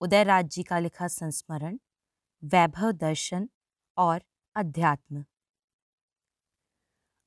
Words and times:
उदयराज 0.00 0.48
जी 0.48 0.62
का 0.62 0.78
लिखा 0.78 1.08
संस्मरण, 1.08 1.78
वैभव 2.44 2.92
दर्शन 2.92 3.48
और 3.96 4.20
अध्यात्म। 4.56 5.24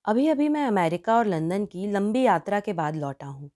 अभी 0.05 0.27
अभी 0.27 0.49
मैं 0.49 0.65
अमेरिका 0.67 1.17
और 1.17 1.25
लंदन 1.25 1.65
की 1.65 1.87
लंबी 1.87 2.21
यात्रा 2.21 2.59
के 2.59 2.73
बाद 2.73 2.95
लौटा 2.95 3.25
हूँ। 3.25 3.49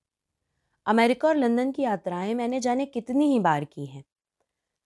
अमेरिका 0.85 1.27
और 1.27 1.35
लंदन 1.35 1.71
की 1.71 1.83
यात्राएँ 1.83 2.33
मैंने 2.33 2.59
जाने 2.59 2.85
कितनी 2.85 3.31
ही 3.31 3.39
बार 3.39 3.65
की 3.65 3.85
हैं। 3.85 4.03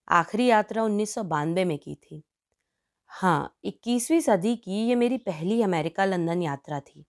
आखिरी 0.08 0.46
यात्रा 0.46 0.84
उन्नीस 0.84 1.14
सौ 1.14 1.24
बानबे 1.24 1.66
में 1.66 1.78
की 1.78 1.96
थी। 1.96 2.24
हाँ 3.08 3.58
इक्कीसवीं 3.64 4.20
सदी 4.22 4.56
की 4.56 4.88
ये 4.88 4.96
मेरी 4.96 5.18
पहली 5.18 5.62
अमेरिका 5.62 6.06
लंदन 6.06 6.42
यात्रा 6.42 6.80
थी। 6.80 7.06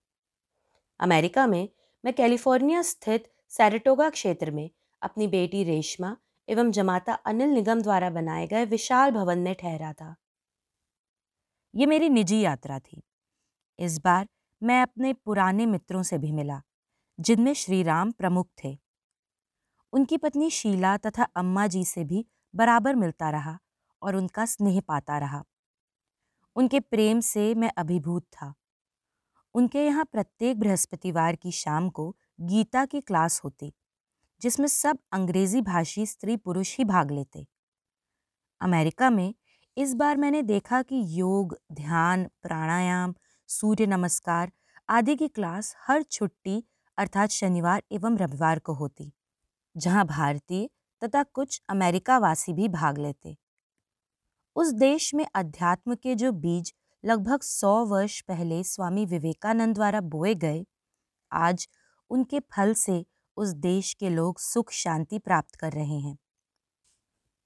अमेरिका 0.99 1.47
में 1.47 1.69
मैं 2.05 2.13
कैलिफ़ोर्निया 2.13 2.81
स्थित 2.81 3.31
सैरेटोगा 3.49 4.09
क्षेत्र 4.09 4.51
में 4.51 4.69
अपनी 5.01 5.27
बेटी 5.27 5.63
रेशमा 5.63 6.17
एवं 6.49 6.71
जमाता 6.71 7.13
अनिल 7.13 7.49
निगम 7.49 7.81
द्वारा 7.81 8.09
बनाए 8.09 8.47
गए 8.47 8.65
विशाल 8.65 9.11
भवन 9.11 9.39
में 9.39 9.55
ठहरा 9.55 9.93
था। 9.93 10.15
ये 11.75 11.85
मेरी 11.85 12.09
निजी 12.09 12.39
यात्रा 12.39 12.79
थी। 12.79 13.03
इस 13.79 13.99
बार 13.99 14.27
मैं 14.63 14.81
अपने 14.81 15.13
पुराने 15.13 15.65
मित्रों 15.65 16.03
से 16.03 16.17
भी 16.17 16.31
मिला, 16.31 16.61
जिनमें 17.19 17.53
श्री 17.53 17.83
राम 17.83 18.11
प्रमुख 18.11 18.49
थे। 18.63 18.79
उनकी 19.93 20.17
पत्नी 20.17 20.49
शीला 20.49 20.97
तथा 20.97 21.23
अम्मा 21.23 21.67
जी 21.67 21.85
से 21.85 22.03
भी 22.03 22.25
बराबर 22.55 22.95
मिलता 22.95 23.29
रहा 23.29 23.59
और 24.01 24.15
उनका 24.15 24.45
स्नेह 24.45 24.81
पाता 24.81 25.17
रहा। 25.17 25.43
उनके 26.55 26.79
प्रेम 26.79 27.19
से 27.19 27.55
मैं 27.55 27.71
अभिभूत 27.77 28.23
था। 28.23 28.53
उनके 29.53 29.85
यहाँ 29.85 30.05
प्रत्येक 30.05 30.59
बृहस्पतिवार 30.59 31.35
की 31.35 31.51
शाम 31.51 31.89
को 31.89 32.17
गीता 32.41 32.85
की 32.85 33.01
क्लास 33.01 33.41
होती 33.43 33.71
जिसमें 34.41 34.67
सब 34.67 34.97
अंग्रेज़ी 35.13 35.61
भाषी 35.61 36.05
स्त्री 36.05 36.35
पुरुष 36.37 36.77
ही 36.77 36.83
भाग 36.85 37.11
लेते। 37.11 37.45
अमेरिका 38.61 39.09
में 39.09 39.33
इस 39.77 39.93
बार 39.93 40.17
मैंने 40.17 40.41
देखा 40.43 40.81
कि 40.81 41.03
योग, 41.09 41.57
ध्यान, 41.71 42.23
प्राणायाम, 42.43 43.13
सूर्य 43.49 43.85
नमस्कार 43.87 44.51
आदि 44.89 45.15
की 45.15 45.27
क्लास 45.27 45.75
हर 45.87 46.03
छुट्टी 46.03 46.63
अर्थात 46.97 47.29
शनिवार 47.29 47.83
एवं 47.91 48.17
रविवार 48.17 48.59
को 48.59 48.73
होती, 48.73 49.11
जहाँ 49.75 50.05
भारतीय 50.05 50.67
तथा 51.01 51.23
कुछ 51.23 51.61
अमेरिका 51.69 52.17
वासी 52.17 52.53
भी 52.53 52.67
भाग 52.69 52.97
लेते। 52.97 53.35
उस 54.55 54.71
देश 54.73 55.13
में 55.13 55.25
अध्यात्म 55.35 55.95
के 55.95 56.15
जो 56.15 56.31
बीज 56.31 56.73
लगभग 57.03 57.41
सौ 57.41 57.73
वर्ष 57.85 58.19
पहले 58.21 58.63
स्वामी 58.63 59.05
विवेकानंद 59.05 59.75
द्वारा 59.75 60.01
बोए 60.01 60.33
गए, 60.35 60.65
आज 61.31 61.67
उनके 62.11 62.39
फल 62.51 62.73
से 62.73 63.03
उस 63.39 63.49
देश 63.57 63.93
के 63.93 64.09
लोग 64.09 64.39
सुख 64.39 64.71
शांति 64.73 65.19
प्राप्त 65.19 65.55
कर 65.55 65.71
रहे 65.71 65.99
हैं। 65.99 66.17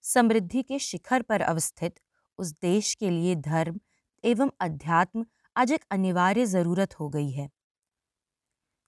समृद्धि 0.04 0.62
के 0.64 0.80
शिखर 0.80 1.22
पर 1.22 1.42
अवस्थित 1.42 2.00
उस 2.40 2.52
देश 2.62 2.94
के 2.96 3.10
लिए 3.10 3.36
धर्म 3.38 3.80
एवं 4.24 4.52
अध्यात्म 4.62 5.26
आज 5.56 5.72
एक 5.72 5.84
अनिवार्य 5.92 6.46
ज़रूरत 6.46 7.00
हो 7.00 7.10
गई 7.10 7.30
है। 7.32 7.50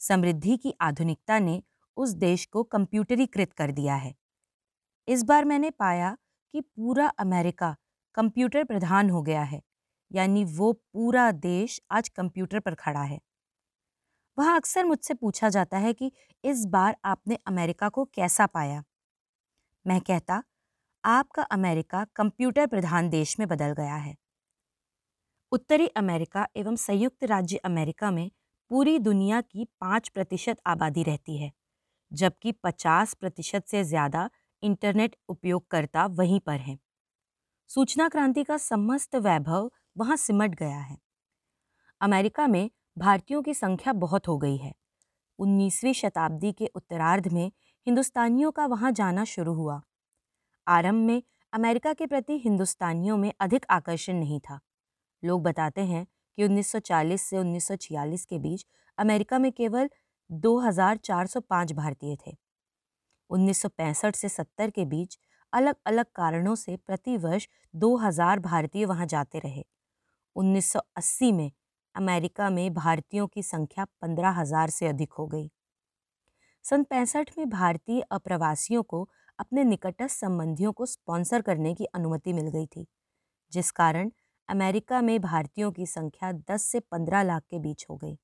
समृद्धि 0.02 0.58
की 0.58 0.74
आधुनिकता 0.82 1.40
ने 1.40 1.62
उस 1.98 2.10
देश 2.16 2.46
को 2.46 2.64
कंप्यूटरीकृत 2.66 3.54
कर 3.54 3.72
दिया 3.72 3.96
है। 3.96 4.14
इस 5.08 5.24
बार 5.24 5.46
मैंने 5.46 5.70
पाया 5.70 6.16
कि 6.54 6.62
पूरा 6.62 7.08
अमेरिका 7.20 7.76
कंप्यूटर 8.18 8.64
प्रधान 8.64 9.10
हो 9.10 9.22
गया 9.22 9.44
है, 9.44 9.62
यानी 10.12 10.44
वो 10.46 10.72
पूरा 10.74 11.32
देश 11.32 11.80
आज 11.92 12.10
कंप्यूटर 12.10 12.60
पर 12.60 12.76
खड़ा 12.76 13.04
है। 13.04 13.20
वहाँ 14.38 14.56
अक्सर 14.56 14.86
मुझसे 14.86 15.14
पूछा 15.16 15.50
जाता 15.50 15.78
है 15.80 15.94
कि 15.94 16.12
इस 16.44 16.66
बार 16.70 16.96
आपने 17.06 17.38
अमेरिका 17.48 17.90
को 17.90 18.06
कैसा 18.14 18.46
पाया? 18.48 18.84
मैं 19.86 20.00
कहता, 20.02 20.42
आपका 21.04 21.44
अमेरिका 21.52 22.06
कंप्यूटर 22.16 22.68
प्रधान 22.68 23.10
देश 23.10 23.40
में 23.40 23.48
बदल 23.48 23.74
गया 23.76 23.96
है। 23.98 24.16
उत्तरी 25.52 25.88
अमेरिका 25.98 26.46
एवं 26.56 26.76
संयुक्त 26.78 27.24
राज्य 27.26 27.58
अमेरिका 27.66 28.12
में 28.12 28.30
पूरी 28.72 28.98
दुनिया 29.00 29.40
की 29.44 29.66
पाँच 29.82 30.10
प्रतिशत 30.10 30.58
आबादी 30.68 31.04
रहती 31.04 31.38
है, 31.38 31.52
जबकि 32.12 32.52
पचास 32.64 33.14
प्रतिशत 33.16 33.68
से 33.68 33.84
ज़्यादा 33.86 34.30
इंटरनेट 34.64 35.16
उपयोगकर्ता 35.30 36.06
वहीं 36.16 36.40
पर 36.42 36.60
हैं। 36.62 36.80
सूचना 37.70 38.10
क्रांति 38.10 38.44
का 38.44 38.58
समस्त 38.60 39.16
वैभव 39.18 39.72
वहाँ 39.98 40.16
सिमट 40.20 40.56
गया 40.56 40.80
है। 40.80 40.98
अमेरिका 42.02 42.48
में 42.48 42.70
भारतीयों 42.98 43.42
की 43.42 43.54
संख्या 43.54 43.94
बहुत 43.94 44.28
हो 44.28 44.38
गई 44.38 44.58
है। 44.58 44.74
19वीं 45.40 45.94
शताब्दी 45.94 46.52
के 46.52 46.66
उत्तरार्ध 46.66 47.28
में 47.28 47.52
हिंदुस्तानियों 47.88 48.52
का 48.52 48.66
वहाँ 48.66 48.92
जाना 48.92 49.24
शुरू 49.24 49.54
हुआ। 49.54 49.82
आरंभ 50.68 51.06
में 51.08 51.24
अमेरिका 51.54 51.94
के 51.94 52.06
प्रति 52.06 52.38
हिंदुस्तानियों 52.38 53.18
में 53.18 53.34
अधिक 53.40 53.66
आकर्षण 53.70 54.14
नहीं 54.14 54.40
था। 54.40 54.60
लोग 55.24 55.44
बताते 55.44 55.82
हैं 55.82 56.06
कि 56.06 56.44
1940 56.44 57.22
से 57.22 57.38
1946 57.38 58.26
के 58.26 58.40
बीच 58.40 58.66
अमेरिका 58.98 59.40
में 59.40 59.52
केवल 59.52 59.90
2405 60.32 61.74
भारतीय 61.74 62.18
थे। 62.28 62.38
1965 63.30 64.16
से 64.16 64.30
70 64.30 64.70
के 64.70 64.86
बीच 64.86 65.20
अलग 65.54 65.76
अलग 65.86 66.06
कारणों 66.16 66.56
से 66.56 66.78
प्रतिवर्ष 66.78 67.48
2000 67.76 68.40
भारतीय 68.40 68.86
वहाँ 68.86 69.06
जाते 69.06 69.40
रहे। 69.40 69.66
1980 70.36 71.32
में 71.32 71.52
अमेरिका 71.96 72.50
में 72.52 72.74
भारतीयों 72.74 73.28
की 73.28 73.44
संख्या 73.44 73.86
पंद्रह 74.02 74.40
हज़ार 74.40 74.70
से 74.72 74.88
अधिक 74.88 75.14
हो 75.14 75.28
गई। 75.28 75.50
सन 76.66 76.84
पैंसठ 76.84 77.30
में 77.38 77.50
भारतीय 77.50 78.02
अप्रवासियों 78.12 78.82
को 78.86 79.02
अपने 79.40 79.64
निकटस्थ 79.64 80.16
संबंधियों 80.16 80.72
को 80.74 80.86
स्पॉन्सर 80.88 81.42
करने 81.42 81.74
की 81.76 81.86
अनुमति 81.94 82.34
मिल 82.34 82.48
गई 82.50 82.66
थी, 82.68 82.86
जिस 83.52 83.72
कारण 83.74 84.12
अमेरिका 84.50 85.02
में 85.04 85.20
भारतीयों 85.22 85.72
की 85.72 85.86
संख्या 85.88 86.32
10 86.44 86.66
से 86.66 86.80
15 86.82 87.24
लाख 87.24 87.44
के 87.44 87.60
बीच 87.60 87.86
हो 87.90 87.98
गई। 87.98 88.18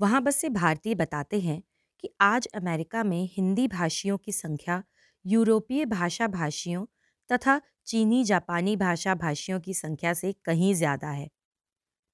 वहाँ 0.00 0.20
बसे 0.22 0.48
भारतीय 0.50 0.94
बताते 0.94 1.40
हैं 1.40 1.62
कि 2.04 2.10
आज 2.20 2.46
अमेरिका 2.54 3.02
में 3.04 3.22
हिंदी 3.32 3.66
भाषियों 3.68 4.16
की 4.18 4.32
संख्या 4.32 4.82
यूरोपीय 5.24 5.84
भाषा 5.86 6.26
भाषियों 6.28 6.84
तथा 7.30 7.60
चीनी 7.86 8.22
जापानी 8.24 8.76
भाषा 8.76 9.14
भाषियों 9.16 9.60
की 9.60 9.74
संख्या 9.74 10.12
से 10.14 10.32
कहीं 10.44 10.72
ज़्यादा 10.74 11.10
है। 11.10 11.28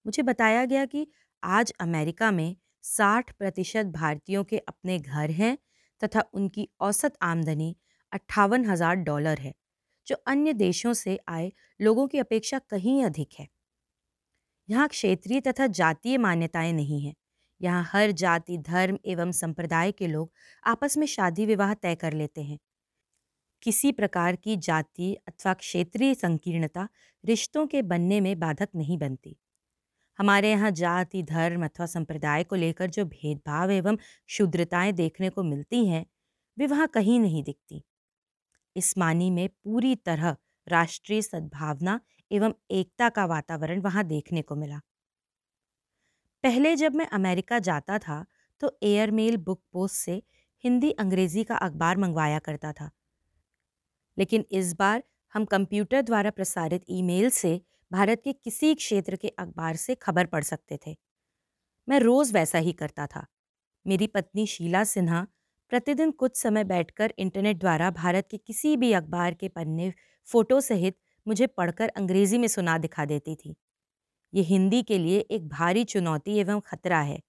मुझे 0.06 0.22
बताया 0.22 0.64
गया 0.64 0.84
कि 0.84 1.06
आज 1.42 1.72
अमेरिका 1.80 2.30
में 2.30 2.56
60 2.84 3.30
प्रतिशत 3.38 3.86
भारतीयों 3.86 4.44
के 4.44 4.58
अपने 4.58 4.98
घर 4.98 5.30
हैं 5.30 5.56
तथा 6.02 6.24
उनकी 6.34 6.68
औसत 6.80 7.16
आमदनी 7.22 7.74
अट्ठावन 8.12 8.64
हज़ार 8.64 8.96
डॉलर 8.96 9.38
है, 9.38 9.52
जो 10.06 10.16
अन्य 10.26 10.52
देशों 10.52 10.92
से 10.92 11.18
आए 11.28 11.52
लोगों 11.80 12.06
की 12.08 12.18
अपेक्षा 12.18 12.58
कहीं 12.70 13.04
अधिक 13.04 13.28
है। 13.38 13.48
यहाँ 14.68 14.88
क्षेत्रीय 14.88 15.40
तथा 15.40 15.66
जातीय 15.66 16.18
मान्यताएँ 16.18 16.72
नहीं 16.72 17.00
हैं। 17.00 17.14
यहाँ 17.60 17.84
हर 17.92 18.10
जाति, 18.12 18.58
धर्म 18.58 18.98
एवं 19.06 19.32
संप्रदाय 19.32 19.92
के 19.92 20.06
लोग 20.06 20.30
आपस 20.64 20.96
में 20.96 21.06
शादी 21.06 21.46
विवाह 21.46 21.74
तय 21.74 21.94
कर 21.94 22.12
लेते 22.12 22.42
हैं। 22.42 22.58
किसी 23.62 23.92
प्रकार 23.92 24.36
की 24.36 24.56
जातीय 24.58 25.14
अथवा 25.28 25.54
क्षेत्रीय 25.54 26.14
संकीर्णता 26.14 26.88
रिश्तों 27.24 27.66
के 27.66 27.82
बनने 27.82 28.20
में 28.20 28.38
बाधक 28.38 28.68
नहीं 28.74 28.98
बनती। 28.98 29.36
हमारे 30.18 30.50
यहाँ 30.50 30.70
जाति, 30.70 31.22
धर्म 31.22 31.64
अथवा 31.64 31.86
संप्रदाय 31.86 32.44
को 32.44 32.56
लेकर 32.56 32.90
जो 32.90 33.04
भेदभाव 33.04 33.70
एवं 33.70 33.96
क्षुद्रताएँ 33.96 34.92
देखने 34.92 35.30
को 35.30 35.42
मिलती 35.42 35.86
हैं, 35.86 36.04
वे 36.58 36.66
वहाँ 36.66 36.86
कहीं 36.88 37.20
नहीं 37.20 37.42
दिखती। 37.44 37.82
इस 38.76 38.96
मानी 38.98 39.30
में 39.30 39.48
पूरी 39.48 39.94
तरह 39.96 40.36
राष्ट्रीय 40.66 41.22
सद्भावना 41.22 42.00
एवं 42.30 42.54
एकता 42.70 43.08
का 43.08 43.24
वातावरण 43.26 43.80
वहाँ 43.80 44.04
देखने 44.04 44.42
को 44.42 44.54
मिला। 44.54 44.80
पहले 46.44 46.74
जब 46.76 46.94
मैं 46.94 47.06
अमेरिका 47.06 47.58
जाता 47.58 47.98
था 47.98 48.24
तो 48.60 48.78
एयरमेल 48.82 49.36
बुक 49.36 49.60
पोस्ट 49.72 49.96
से 49.96 50.22
हिंदी, 50.64 50.90
अंग्रेज़ी 50.90 51.44
का 51.44 51.56
अखबार 51.56 51.96
मंगवाया 51.96 52.38
करता 52.38 52.72
था। 52.72 52.90
लेकिन 54.18 54.44
इस 54.50 54.74
बार 54.74 55.02
हम 55.34 55.44
कंप्यूटर 55.44 56.02
द्वारा 56.02 56.30
प्रसारित 56.30 56.84
ईमेल 56.90 57.30
से 57.30 57.60
भारत 57.92 58.20
के 58.24 58.32
किसी 58.32 58.74
क्षेत्र 58.74 59.16
के 59.16 59.28
अखबार 59.28 59.76
से 59.76 59.94
खबर 59.94 60.26
पढ़ 60.26 60.44
सकते 60.44 60.78
थे। 60.86 60.96
मैं 61.88 62.00
रोज़ 62.00 62.32
वैसा 62.34 62.58
ही 62.58 62.72
करता 62.72 63.06
था। 63.06 63.26
मेरी 63.86 64.06
पत्नी 64.06 64.46
शीला 64.46 64.84
सिन्हा 64.84 65.26
प्रतिदिन 65.70 66.10
कुछ 66.10 66.36
समय 66.36 66.64
बैठकर 66.64 67.14
इंटरनेट 67.18 67.58
द्वारा 67.58 67.90
भारत 67.90 68.28
के 68.30 68.36
किसी 68.36 68.76
भी 68.76 68.92
अखबार 68.92 69.34
के 69.34 69.48
पन्ने, 69.48 69.92
फ़ोटो 70.28 70.60
सहित 70.60 70.98
मुझे 71.26 71.46
पढ़कर 71.46 71.88
अंग्रेज़ी 71.88 72.38
में 72.38 72.48
सुना 72.48 72.78
दिखा 72.78 73.04
देती 73.04 73.36
थी। 73.36 73.56
ये 74.34 74.42
हिंदी 74.42 74.82
के 74.82 74.98
लिए 74.98 75.18
एक 75.20 75.48
भारी 75.48 75.84
चुनौती 75.84 76.38
एवं 76.38 76.60
खतरा 76.60 77.00
है। 77.00 77.20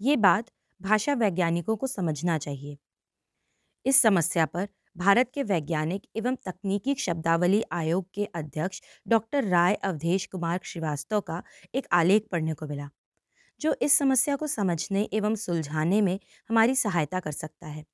ये 0.00 0.16
बात 0.16 0.50
भाषा 0.80 1.14
वैज्ञानिकों 1.14 1.76
को 1.76 1.86
समझना 1.86 2.38
चाहिए। 2.38 2.78
इस 3.86 3.96
समस्या 4.02 4.46
पर 4.46 4.68
भारत 4.96 5.30
के 5.34 5.42
वैज्ञानिक 5.42 6.02
एवं 6.16 6.34
तकनीकी 6.46 6.94
शब्दावली 6.96 7.62
आयोग 7.72 8.06
के 8.14 8.24
अध्यक्ष 8.34 8.80
डॉक्टर 9.06 9.44
राय 9.44 9.74
अवधेश 9.74 10.26
कुमार 10.26 10.60
श्रीवास्तव 10.64 11.20
का 11.20 11.42
एक 11.74 11.86
आलेख 11.92 12.26
पढ़ने 12.32 12.54
को 12.54 12.66
मिला, 12.66 12.88
जो 13.60 13.74
इस 13.82 13.98
समस्या 13.98 14.36
को 14.36 14.46
समझने 14.48 15.02
एवं 15.12 15.34
सुलझाने 15.36 16.00
में 16.00 16.18
हमारी 16.50 16.74
सहायता 16.76 17.20
कर 17.20 17.32
सकता 17.32 17.66
है। 17.66 17.84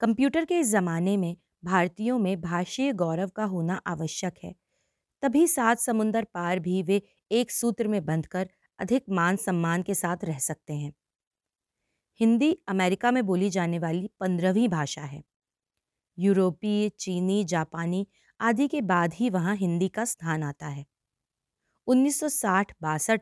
कंप्यूटर 0.00 0.44
के 0.44 0.58
इस 0.60 0.66
ज़माने 0.68 1.16
में 1.16 1.36
भारतीयों 1.64 2.18
में 2.18 2.40
भाषीय 2.40 2.92
गौरव 2.94 3.28
का 3.28 3.44
होना 3.44 3.80
आवश्यक 3.86 4.34
है, 4.44 4.54
तभी 5.22 5.46
सात 5.48 5.78
समुंदर 5.80 6.24
पार 6.24 6.58
भी 6.58 6.82
वे 6.82 7.00
एक 7.30 7.50
सूत्र 7.50 7.88
में 7.88 8.04
बंधकर 8.04 8.48
अधिक 8.78 9.04
मान 9.10 9.36
सम्मान 9.38 9.82
के 9.82 9.94
साथ 9.94 10.24
रह 10.24 10.38
सकते 10.40 10.72
हैं। 10.72 10.92
हिंदी 12.20 12.52
अमेरिका 12.68 13.10
में 13.10 13.24
बोली 13.26 13.50
जाने 13.50 13.78
वाली 13.78 14.10
पंद्रहवीं 14.20 14.68
भाषा 14.68 15.02
है। 15.02 15.22
यूरोपीय 16.18 16.88
चीनी, 16.90 17.42
जापानी 17.44 18.06
आदि 18.40 18.68
के 18.68 18.80
बाद 18.84 19.12
ही 19.14 19.30
वहाँ 19.30 19.54
हिंदी 19.56 19.88
का 19.90 20.04
स्थान 20.04 20.42
आता 20.42 20.66
है। 20.68 20.84
1960 21.86 22.72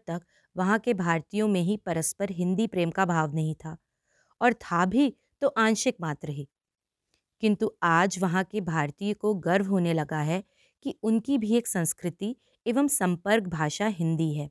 तक 0.06 0.22
वहाँ 0.56 0.78
के 0.80 0.94
भारतीयों 0.94 1.48
में 1.48 1.60
ही 1.62 1.76
परस्पर 1.86 2.30
हिंदी 2.32 2.66
प्रेम 2.68 2.90
का 2.90 3.04
भाव 3.06 3.34
नहीं 3.34 3.54
था 3.56 3.76
और 4.40 4.54
था 4.62 4.84
भी 4.86 5.12
तो 5.42 5.48
आंशिक 5.58 5.96
मात्र 6.00 6.30
ही। 6.30 6.48
किंतु 7.42 7.70
आज 7.84 8.18
वहाँ 8.18 8.44
के 8.44 8.60
भारतीय 8.62 9.14
को 9.16 9.34
गर्व 9.40 9.66
होने 9.66 9.92
लगा 9.94 10.20
है 10.22 10.42
कि 10.84 10.94
उनकी 11.02 11.38
भी 11.38 11.56
एक 11.56 11.66
संस्कृति 11.68 12.36
एवं 12.66 12.88
संपर्क 12.90 13.48
भाषा 13.48 13.86
हिंदी 13.90 14.32
है। 14.34 14.50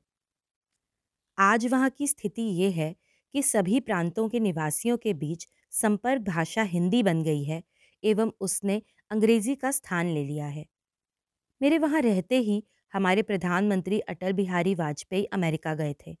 आज 1.38 1.66
वहाँ 1.66 1.88
की 1.90 2.06
स्थिति 2.06 2.42
ये 2.42 2.70
है 2.70 2.94
कि 3.34 3.42
सभी 3.42 3.80
प्रांतों 3.80 4.28
के 4.28 4.40
निवासियों 4.40 4.96
के 4.96 5.12
बीच 5.14 5.46
संपर्क 5.72 6.22
भाषा 6.22 6.62
हिंदी 6.66 7.02
बन 7.02 7.22
गई 7.22 7.42
है 7.44 7.62
एवं 8.02 8.32
उसने 8.40 8.82
अंग्रेज़ी 9.10 9.54
का 9.56 9.70
स्थान 9.72 10.06
ले 10.08 10.24
लिया 10.24 10.46
है। 10.48 10.66
मेरे 11.60 11.78
वहाँ 11.78 12.00
रहते 12.02 12.38
ही 12.40 12.62
हमारे 12.92 13.22
प्रधानमंत्री 13.24 13.98
अटल 14.08 14.32
बिहारी 14.34 14.74
वाजपेयी 14.76 15.24
अमेरिका 15.34 15.74
गए 15.74 15.94
थे। 16.00 16.16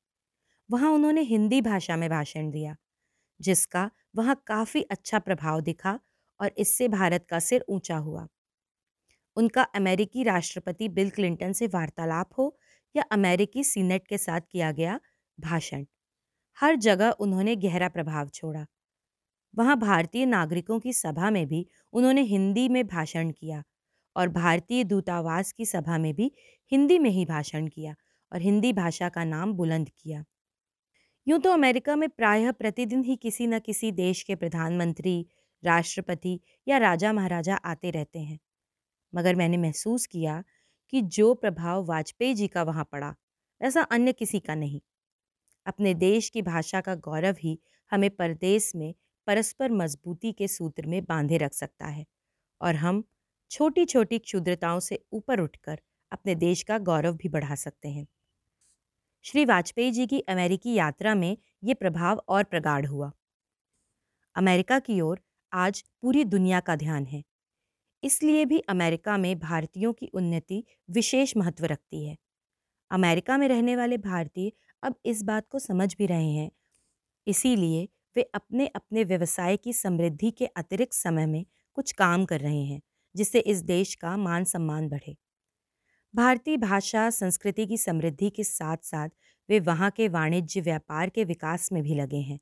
वहाँ 0.70 0.92
उन्होंने 0.92 1.22
हिंदी 1.24 1.60
भाषा 1.62 1.96
में 1.96 2.08
भाषण 2.10 2.50
दिया, 2.50 2.76
जिसका 3.40 3.90
वहाँ 4.16 4.42
काफ़ी 4.46 4.82
अच्छा 4.90 5.18
प्रभाव 5.20 5.60
दिखा 5.62 5.98
और 6.40 6.52
इससे 6.58 6.88
भारत 6.90 7.26
का 7.30 7.38
सिर 7.40 7.64
ऊँचा 7.70 7.96
हुआ। 7.98 8.28
उनका 9.36 9.62
अमेरिकी 9.76 10.22
राष्ट्रपति 10.22 10.88
बिल 10.90 11.10
क्लिंटन 11.10 11.52
से 11.52 11.66
वार्तालाप 11.68 12.30
हो 12.38 12.46
या 12.94 13.02
अमेरिकी 13.12 13.64
सीनेट 13.64 14.06
के 14.06 14.18
साथ 14.18 14.40
किया 14.50 14.70
गया 14.72 14.98
भाषण, 15.38 15.84
हर 16.58 16.76
जगह 16.80 17.10
उन्होंने 17.20 17.56
गहरा 17.58 17.88
प्रभाव 17.90 18.28
छोड़ा। 18.34 18.66
वहाँ 19.54 19.76
भारतीय 19.78 20.26
नागरिकों 20.26 20.78
की 20.80 20.92
सभा 20.92 21.30
में 21.30 21.46
भी 21.48 21.66
उन्होंने 21.92 22.22
हिंदी 22.24 22.68
में 22.68 22.86
भाषण 22.86 23.30
किया 23.32 23.62
और 24.16 24.28
भारतीय 24.30 24.84
दूतावास 24.84 25.52
की 25.52 25.66
सभा 25.66 25.98
में 25.98 26.12
भी 26.14 26.30
हिंदी 26.72 26.98
में 26.98 27.10
ही 27.10 27.24
भाषण 27.26 27.68
किया 27.68 27.94
और 28.32 28.40
हिंदी 28.40 28.72
भाषा 28.72 29.08
का 29.08 29.24
नाम 29.24 29.52
बुलंद 29.54 29.88
किया। 29.90 30.24
यूँ 31.26 31.38
तो 31.40 31.50
अमेरिका 31.52 31.94
में 31.96 32.08
प्रायः 32.08 32.52
प्रतिदिन 32.52 33.02
ही 33.04 33.16
किसी 33.16 33.46
न 33.46 33.58
किसी 33.58 33.90
देश 33.92 34.22
के 34.22 34.34
प्रधानमंत्री, 34.34 35.26
राष्ट्रपति 35.62 36.38
या 36.66 36.78
राजा 36.78 37.12
महाराजा 37.12 37.54
आते 37.64 37.90
रहते 37.90 38.18
हैं। 38.18 38.38
मगर 39.12 39.34
मैंने 39.36 39.56
महसूस 39.56 40.06
किया 40.06 40.42
कि 40.92 41.02
जो 41.10 41.32
प्रभाव 41.36 41.84
वाजपेयी 41.86 42.34
जी 42.34 42.48
का 42.48 42.62
वहाँ 42.62 42.84
पड़ा, 42.92 43.14
ऐसा 43.60 43.82
अन्य 43.90 44.12
किसी 44.14 44.40
का 44.40 44.54
नहीं। 44.54 44.80
अपने 45.66 45.94
देश 45.96 46.28
की 46.30 46.42
भाषा 46.42 46.80
का 46.80 46.94
गौरव 47.00 47.36
ही 47.40 47.58
हमें 47.92 48.10
परदेश 48.12 48.72
में 48.76 48.94
परस्पर 49.30 49.70
मजबूती 49.70 50.32
के 50.32 50.48
सूत्र 50.48 50.86
में 50.86 51.04
बांधे 51.04 51.36
रख 51.36 51.52
सकता 51.52 51.86
है 51.86 52.06
और 52.60 52.74
हम 52.74 53.04
छोटी 53.50 53.84
छोटी 53.84 54.18
क्षुद्रताओं 54.18 54.80
से 54.80 55.04
ऊपर 55.12 55.40
उठकर 55.40 55.80
अपने 56.12 56.34
देश 56.34 56.62
का 56.62 56.78
गौरव 56.78 57.16
भी 57.16 57.28
बढ़ा 57.28 57.54
सकते 57.54 57.88
हैं। 57.88 58.06
श्री 59.22 59.44
वाजपेयी 59.44 59.92
जी 59.92 60.06
की 60.06 60.20
अमेरिकी 60.20 60.74
यात्रा 60.74 61.14
में 61.14 61.38
ये 61.64 61.74
प्रभाव 61.74 62.22
और 62.28 62.44
प्रगाढ़ 62.44 62.86
हुआ। 62.86 63.12
अमेरिका 64.36 64.78
की 64.78 65.00
ओर 65.00 65.20
आज 65.52 65.84
पूरी 66.02 66.24
दुनिया 66.24 66.60
का 66.60 66.76
ध्यान 66.76 67.06
है। 67.06 67.24
इसलिए 68.04 68.44
भी 68.44 68.58
अमेरिका 68.58 69.16
में 69.16 69.38
भारतीयों 69.38 69.92
की 69.92 70.06
उन्नति 70.06 70.64
विशेष 70.90 71.36
महत्व 71.36 71.64
रखती 71.64 72.06
है। 72.06 72.16
अमेरिका 72.90 73.36
में 73.36 73.48
रहने 73.48 73.76
वाले 73.76 73.98
भारतीय 73.98 74.52
अब 74.82 74.94
इस 75.04 75.22
बात 75.22 75.48
को 75.48 75.58
समझ 75.58 75.96
भी 75.96 76.06
रहे 76.06 76.32
हैं। 76.32 76.50
इसीलिए 77.26 77.88
वे 78.16 78.22
अपने 78.34 78.66
अपने 78.66 79.04
व्यवसाय 79.04 79.56
की 79.56 79.72
समृद्धि 79.72 80.30
के 80.30 80.46
अतिरिक्त 80.46 80.92
समय 80.92 81.26
में 81.26 81.44
कुछ 81.74 81.92
काम 81.92 82.24
कर 82.24 82.40
रहे 82.40 82.64
हैं, 82.64 82.80
जिससे 83.14 83.40
इस 83.40 83.62
देश 83.64 83.94
का 83.94 84.16
मान 84.16 84.44
सम्मान 84.44 84.88
बढ़े। 84.88 85.16
भारतीय 86.14 86.56
भाषा 86.56 87.08
संस्कृति 87.10 87.66
की 87.66 87.78
समृद्धि 87.78 88.30
के 88.30 88.44
साथ 88.44 88.76
साथ 88.82 89.08
वे 89.48 89.60
वहाँ 89.60 89.90
के 89.90 90.08
वाणिज्य, 90.08 90.60
व्यापार 90.60 91.10
के 91.10 91.24
विकास 91.24 91.72
में 91.72 91.82
भी 91.82 91.94
लगे 91.94 92.16
हैं। 92.16 92.38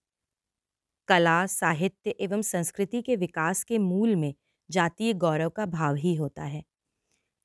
कला, 1.09 1.47
साहित्य 1.47 2.11
एवं 2.20 2.43
संस्कृति 2.43 3.03
के 3.03 3.17
विकास 3.17 3.62
के 3.65 3.79
मूल 3.79 4.15
में 4.17 4.35
जातीय 4.70 5.12
गौरव 5.15 5.49
का 5.50 5.67
भाव 5.67 5.94
ही 5.94 6.15
होता 6.15 6.44
है। 6.44 6.62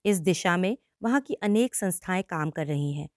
इस 0.05 0.19
दिशा 0.21 0.57
में 0.57 0.77
वहाँ 1.03 1.21
की 1.21 1.33
अनेक 1.43 1.75
संस्थाएँ 1.75 2.23
काम 2.23 2.51
कर 2.51 2.67
रही 2.67 2.93
हैं, 2.93 3.09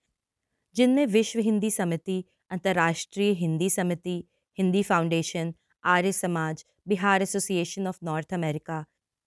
जिनमें 0.77 1.07
विश्व 1.07 1.41
हिंदी 1.41 1.71
समिति, 1.71 2.25
अंतर्राष्ट्रीय 2.51 3.33
हिंदी 3.35 3.71
समिति 3.71 4.25
Hindi 4.59 4.83
Foundation 4.83 5.53
Arya 5.85 6.13
Samaj 6.13 6.65
Bihar 6.89 7.23
Association 7.23 7.87
of 7.87 7.99
North 8.05 8.35
America 8.35 8.85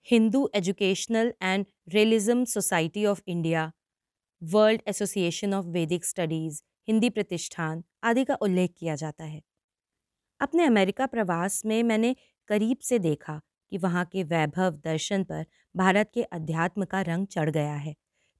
Hindu 0.07 0.49
Educational 0.55 1.33
and 1.41 1.65
Realism 1.93 2.43
Society 2.45 3.05
of 3.05 3.21
India 3.27 3.71
World 4.41 4.81
Association 4.87 5.53
of 5.53 5.65
Vedic 5.67 6.05
Studies 6.05 6.61
Hindi 6.87 7.09
प्रतिष्ठान 7.09 7.83
आदि 8.03 8.23
का 8.23 8.35
उल्लेख 8.41 8.73
किया 8.77 8.95
जाता 8.95 9.23
है। 9.23 9.41
अपने 10.41 10.65
अमेरिका 10.65 11.05
प्रवास 11.07 11.61
में 11.65 11.81
मैंने 11.83 12.15
करीब 12.49 12.77
से 12.83 12.99
देखा 12.99 13.39
कि 13.71 13.77
वहाँ 13.77 14.05
के 14.05 14.23
वैभव 14.25 14.79
दर्शन 14.83 15.23
पर 15.23 15.45
भारत 15.75 16.11
के 16.13 16.23
अध्यात्म 16.23 16.85
का 16.85 17.01
रंग 17.03 17.27
चढ़ 17.27 17.49
गया 17.49 17.73
है, 17.75 17.95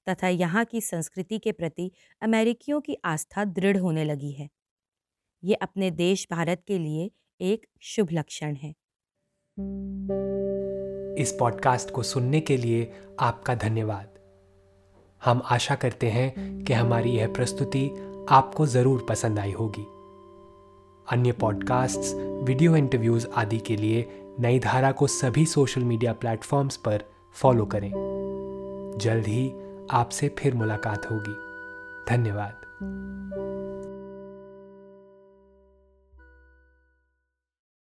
तथा 0.06 0.28
यहाँ 0.28 0.64
की 0.64 0.80
संस्कृति 0.82 1.38
के 1.38 1.52
प्रति 1.52 1.90
अमेरिकियों 2.22 2.80
की 2.80 2.96
आस्था 3.04 3.44
दृढ़ 3.46 3.76
होने 3.76 4.04
लगी 4.04 4.32
है। 4.32 4.48
ये 5.44 5.54
अपने 5.54 5.90
देश 5.90 6.26
भारत 6.30 6.62
के 6.66 6.78
लिए 6.78 7.10
एक 7.40 7.66
शुभ 7.80 8.08
लक्षण 8.12 8.54
है। 8.54 8.70
इस 11.22 11.36
पॉडकास्ट 11.40 11.90
को 11.90 12.02
सुनने 12.02 12.40
के 12.40 12.56
लिए 12.56 12.92
आपका 13.20 13.54
धन्यवाद। 13.54 14.08
हम 15.24 15.42
आशा 15.44 15.74
करते 15.74 16.10
हैं 16.10 16.64
कि 16.64 16.72
हमारी 16.72 17.10
यह 17.10 17.32
प्रस्तुति 17.32 17.90
आपको 18.30 18.66
ज़रूर 18.66 19.06
पसंद 19.08 19.38
आई 19.38 19.52
होगी। 19.52 19.84
अन्य 21.16 21.32
पॉडकास्ट्स, 21.32 22.14
वीडियो 22.14 22.76
इंटरव्यूज़ 22.76 23.26
आदि 23.34 23.58
के 23.58 23.76
लिए 23.76 24.08
नई 24.40 24.58
धारा 24.58 24.92
को 24.92 25.06
सभी 25.06 25.46
सोशल 25.46 25.84
मीडिया 25.84 26.12
प्लेटफॉर्म्स 26.12 26.76
पर 26.76 27.04
फॉलो 27.34 27.66
करें। 27.66 27.92
जल्द 29.00 29.26
ही 29.26 29.52
आपसे 29.90 30.28
फिर 30.28 30.54
मुलाकात 30.54 31.10
होगी। 31.10 31.34
धन्यवाद। 32.10 32.60